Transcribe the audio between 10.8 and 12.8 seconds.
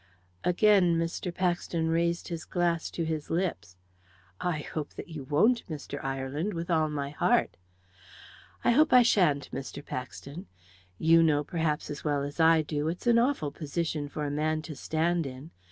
You know, perhaps as well as I